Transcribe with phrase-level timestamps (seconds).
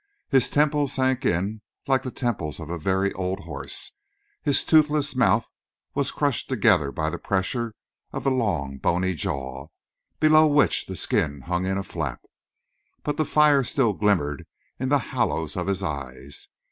[0.29, 3.91] His temples sank in like the temples of a very old horse;
[4.41, 5.47] his toothless mouth
[5.93, 7.75] was crushed together by the pressure
[8.11, 9.67] of the long bony jaw,
[10.19, 12.23] below which the skin hung in a flap.
[13.03, 14.47] But the fire still glimmered
[14.79, 16.47] in the hollows of his eyes.